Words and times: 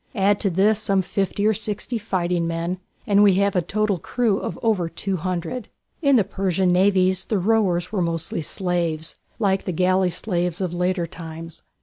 Add 0.15 0.39
to 0.39 0.49
this 0.49 0.79
some 0.81 1.03
fifty 1.03 1.45
or 1.45 1.53
sixty 1.53 1.99
fighting 1.99 2.47
men 2.47 2.79
and 3.05 3.21
we 3.21 3.35
have 3.35 3.55
a 3.55 3.61
total 3.61 3.99
crew 3.99 4.39
of 4.39 4.57
over 4.63 4.89
two 4.89 5.17
hundred. 5.17 5.67
In 6.01 6.15
the 6.15 6.23
Persian 6.23 6.69
navies 6.73 7.25
the 7.25 7.37
rowers 7.37 7.91
were 7.91 8.01
mostly 8.01 8.41
slaves, 8.41 9.17
like 9.37 9.65
the 9.65 9.71
galley 9.71 10.09
slaves 10.09 10.59
of 10.59 10.73
later 10.73 11.05
times. 11.05 11.61